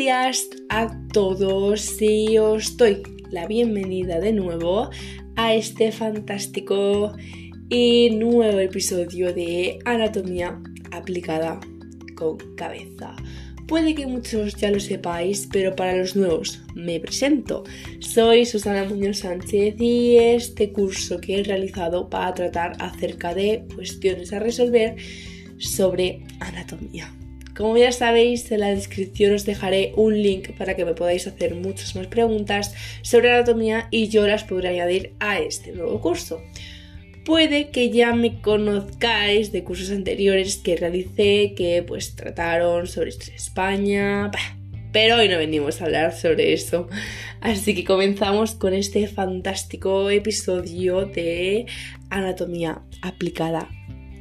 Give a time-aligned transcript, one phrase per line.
[0.00, 4.88] días a todos y os doy la bienvenida de nuevo
[5.36, 7.12] a este fantástico
[7.68, 10.58] y nuevo episodio de Anatomía
[10.90, 11.60] aplicada
[12.14, 13.14] con cabeza.
[13.68, 17.64] Puede que muchos ya lo sepáis, pero para los nuevos me presento.
[17.98, 24.32] Soy Susana Muñoz Sánchez y este curso que he realizado para tratar acerca de cuestiones
[24.32, 24.96] a resolver
[25.58, 27.12] sobre anatomía.
[27.60, 31.54] Como ya sabéis, en la descripción os dejaré un link para que me podáis hacer
[31.54, 36.40] muchas más preguntas sobre anatomía y yo las podré añadir a este nuevo curso.
[37.26, 44.30] Puede que ya me conozcáis de cursos anteriores que realicé que pues trataron sobre España,
[44.90, 46.88] pero hoy no venimos a hablar sobre eso.
[47.42, 51.66] Así que comenzamos con este fantástico episodio de
[52.08, 53.68] anatomía aplicada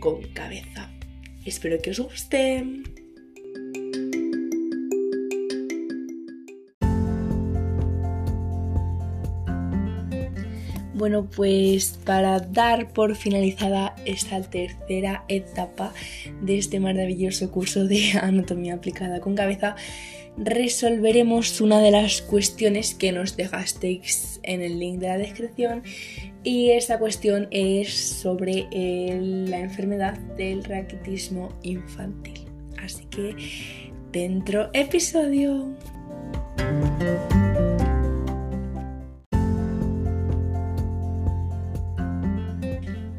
[0.00, 0.90] con cabeza.
[1.44, 2.64] Espero que os guste.
[10.96, 15.92] Bueno, pues para dar por finalizada esta tercera etapa
[16.40, 19.76] de este maravilloso curso de anatomía aplicada con cabeza,
[20.38, 25.82] resolveremos una de las cuestiones que nos dejasteis en el link de la descripción
[26.42, 28.66] y esa cuestión es sobre
[29.10, 32.40] la enfermedad del raquitismo infantil.
[32.82, 33.36] Así que
[34.12, 35.76] dentro episodio.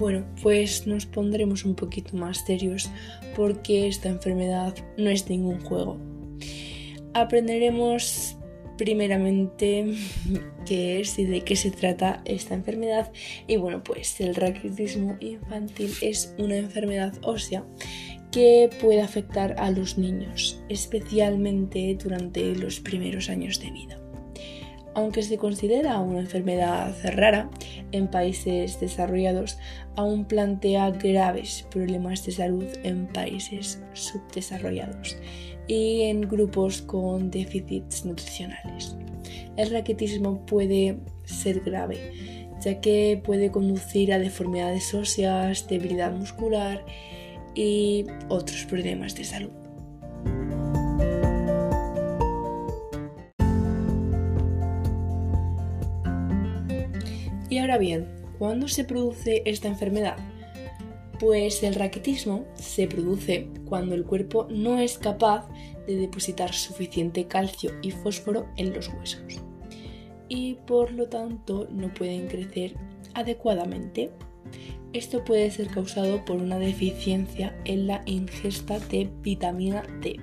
[0.00, 2.90] Bueno, pues nos pondremos un poquito más serios
[3.36, 5.98] porque esta enfermedad no es ningún juego.
[7.12, 8.34] Aprenderemos
[8.78, 9.92] primeramente
[10.66, 13.12] qué es y de qué se trata esta enfermedad.
[13.46, 17.62] Y bueno, pues el raquitismo infantil es una enfermedad ósea
[18.32, 24.00] que puede afectar a los niños, especialmente durante los primeros años de vida.
[24.94, 27.50] Aunque se considera una enfermedad rara
[27.92, 29.58] en países desarrollados,
[29.96, 35.16] aún plantea graves problemas de salud en países subdesarrollados
[35.66, 38.96] y en grupos con déficits nutricionales.
[39.56, 46.84] El raquitismo puede ser grave, ya que puede conducir a deformidades óseas, debilidad muscular
[47.54, 49.59] y otros problemas de salud.
[57.50, 58.06] Y ahora bien,
[58.38, 60.16] ¿cuándo se produce esta enfermedad?
[61.18, 65.48] Pues el raquitismo se produce cuando el cuerpo no es capaz
[65.86, 69.42] de depositar suficiente calcio y fósforo en los huesos
[70.30, 72.74] y por lo tanto no pueden crecer
[73.12, 74.10] adecuadamente.
[74.94, 80.18] Esto puede ser causado por una deficiencia en la ingesta de vitamina D,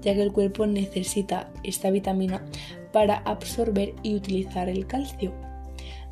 [0.00, 2.44] ya que el cuerpo necesita esta vitamina
[2.92, 5.32] para absorber y utilizar el calcio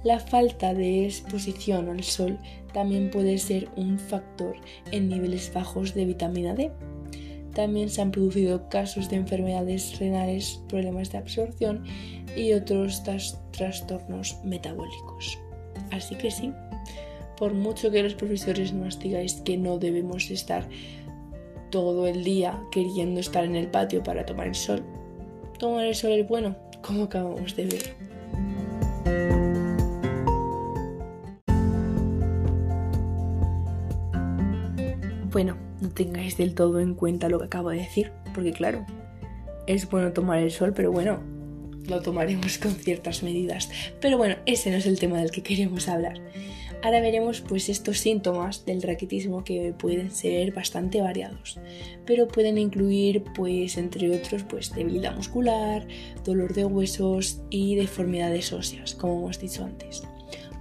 [0.02, 2.38] la falta de exposición al sol
[2.72, 4.56] también puede ser un factor
[4.92, 6.70] en niveles bajos de vitamina D.
[7.54, 11.84] También se han producido casos de enfermedades renales, problemas de absorción
[12.36, 13.02] y otros
[13.50, 15.38] trastornos metabólicos.
[15.90, 16.52] Así que sí,
[17.36, 20.68] por mucho que los profesores nos digáis que no debemos estar
[21.70, 24.84] todo el día queriendo estar en el patio para tomar el sol,
[25.58, 29.39] tomar el sol es bueno, como acabamos de ver.
[35.30, 38.84] Bueno, no tengáis del todo en cuenta lo que acabo de decir, porque claro,
[39.68, 41.20] es bueno tomar el sol, pero bueno,
[41.86, 43.70] lo tomaremos con ciertas medidas.
[44.00, 46.20] Pero bueno, ese no es el tema del que queremos hablar.
[46.82, 51.60] Ahora veremos pues estos síntomas del raquitismo que pueden ser bastante variados,
[52.06, 55.86] pero pueden incluir pues entre otros pues debilidad muscular,
[56.24, 60.02] dolor de huesos y deformidades óseas, como hemos dicho antes.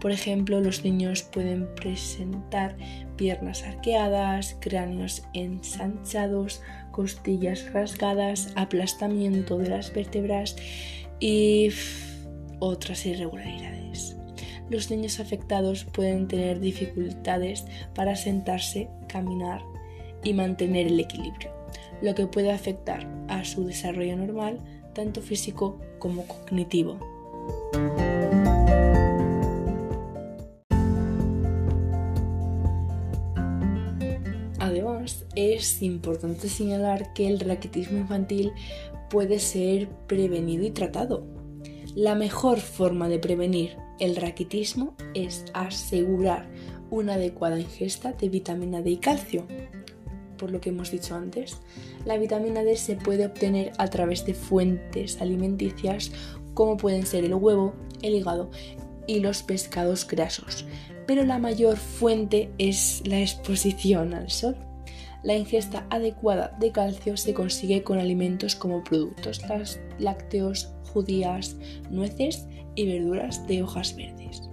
[0.02, 2.76] Por ejemplo, los niños pueden presentar
[3.20, 6.62] piernas arqueadas, cráneos ensanchados,
[6.92, 10.56] costillas rasgadas, aplastamiento de las vértebras
[11.20, 11.70] y
[12.60, 14.16] otras irregularidades.
[14.70, 19.64] Los niños afectados pueden tener dificultades para sentarse, caminar
[20.24, 21.52] y mantener el equilibrio,
[22.02, 24.62] lo que puede afectar a su desarrollo normal,
[24.94, 26.98] tanto físico como cognitivo.
[35.40, 38.52] Es importante señalar que el raquitismo infantil
[39.10, 41.26] puede ser prevenido y tratado.
[41.96, 46.50] La mejor forma de prevenir el raquitismo es asegurar
[46.90, 49.48] una adecuada ingesta de vitamina D y calcio.
[50.38, 51.58] por lo que hemos dicho antes.
[52.06, 56.14] La vitamina D se puede obtener a través de fuentes alimenticias
[56.54, 58.50] como pueden ser el huevo, el hígado
[59.06, 60.66] y los pescados grasos,
[61.06, 64.56] pero la mayor fuente es la exposición al sol.
[65.22, 69.42] La ingesta adecuada de calcio se consigue con alimentos como productos
[69.98, 71.58] lácteos, judías,
[71.90, 74.50] nueces y verduras de hojas verdes.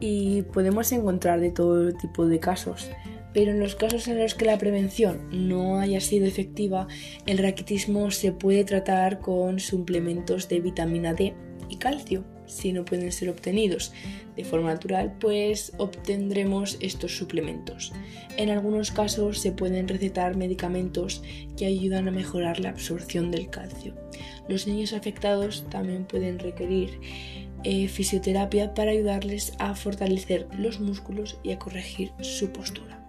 [0.00, 2.90] Y podemos encontrar de todo tipo de casos,
[3.32, 6.88] pero en los casos en los que la prevención no haya sido efectiva,
[7.24, 11.34] el raquitismo se puede tratar con suplementos de vitamina D
[11.70, 12.24] y calcio.
[12.50, 13.92] Si no pueden ser obtenidos
[14.36, 17.92] de forma natural, pues obtendremos estos suplementos.
[18.36, 21.22] En algunos casos se pueden recetar medicamentos
[21.56, 23.94] que ayudan a mejorar la absorción del calcio.
[24.48, 27.00] Los niños afectados también pueden requerir
[27.62, 33.00] eh, fisioterapia para ayudarles a fortalecer los músculos y a corregir su postura.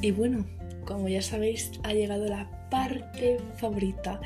[0.00, 0.44] Y bueno,
[0.84, 4.20] como ya sabéis, ha llegado la parte favorita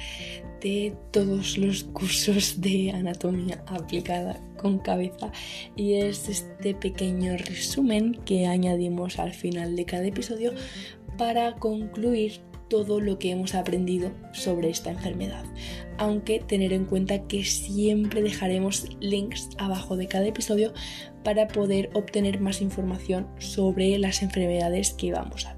[0.60, 5.32] de todos los cursos de anatomía aplicada con cabeza
[5.74, 10.52] y es este pequeño resumen que añadimos al final de cada episodio
[11.18, 15.44] para concluir todo lo que hemos aprendido sobre esta enfermedad.
[15.98, 20.72] Aunque tener en cuenta que siempre dejaremos links abajo de cada episodio
[21.22, 25.55] para poder obtener más información sobre las enfermedades que vamos a ver.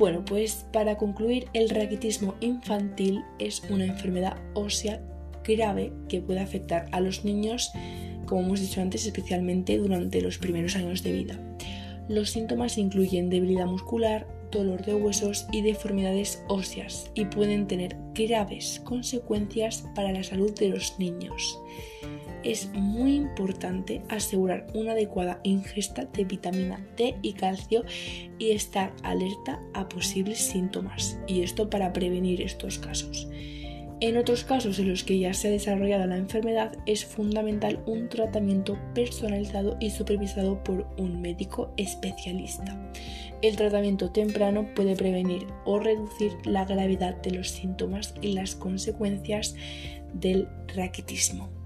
[0.00, 4.98] Bueno, pues para concluir, el raquitismo infantil es una enfermedad ósea
[5.44, 7.70] grave que puede afectar a los niños,
[8.24, 11.38] como hemos dicho antes, especialmente durante los primeros años de vida.
[12.08, 18.80] Los síntomas incluyen debilidad muscular, dolor de huesos y deformidades óseas y pueden tener graves
[18.84, 21.58] consecuencias para la salud de los niños.
[22.42, 27.84] Es muy importante asegurar una adecuada ingesta de vitamina D y calcio
[28.38, 33.28] y estar alerta a posibles síntomas, y esto para prevenir estos casos.
[34.00, 38.08] En otros casos en los que ya se ha desarrollado la enfermedad es fundamental un
[38.08, 42.80] tratamiento personalizado y supervisado por un médico especialista.
[43.42, 49.56] El tratamiento temprano puede prevenir o reducir la gravedad de los síntomas y las consecuencias
[50.12, 51.59] del raquitismo.